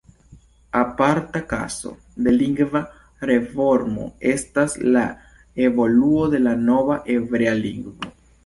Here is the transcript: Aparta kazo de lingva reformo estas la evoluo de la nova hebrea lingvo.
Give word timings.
Aparta 0.77 1.41
kazo 1.51 1.91
de 2.27 2.33
lingva 2.37 2.81
reformo 3.31 4.09
estas 4.33 4.79
la 4.97 5.05
evoluo 5.69 6.27
de 6.37 6.45
la 6.49 6.59
nova 6.71 6.99
hebrea 7.17 7.55
lingvo. 7.65 8.15